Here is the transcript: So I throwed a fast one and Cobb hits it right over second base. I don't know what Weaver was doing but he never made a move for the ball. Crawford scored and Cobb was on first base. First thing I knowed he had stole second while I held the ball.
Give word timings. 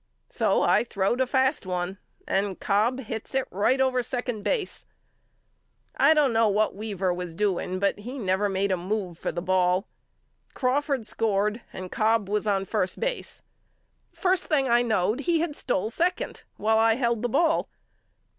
So 0.29 0.63
I 0.63 0.83
throwed 0.83 1.21
a 1.21 1.27
fast 1.27 1.63
one 1.67 1.99
and 2.27 2.59
Cobb 2.59 3.01
hits 3.01 3.35
it 3.35 3.47
right 3.51 3.79
over 3.79 4.01
second 4.01 4.41
base. 4.41 4.83
I 5.95 6.15
don't 6.15 6.33
know 6.33 6.49
what 6.49 6.73
Weaver 6.73 7.13
was 7.13 7.35
doing 7.35 7.77
but 7.77 7.99
he 7.99 8.17
never 8.17 8.49
made 8.49 8.71
a 8.71 8.77
move 8.77 9.19
for 9.19 9.31
the 9.31 9.43
ball. 9.43 9.87
Crawford 10.55 11.05
scored 11.05 11.61
and 11.71 11.91
Cobb 11.91 12.29
was 12.29 12.47
on 12.47 12.65
first 12.65 12.99
base. 12.99 13.43
First 14.11 14.47
thing 14.47 14.67
I 14.67 14.81
knowed 14.81 15.19
he 15.19 15.41
had 15.41 15.55
stole 15.55 15.91
second 15.91 16.45
while 16.57 16.79
I 16.79 16.95
held 16.95 17.21
the 17.21 17.29
ball. 17.29 17.69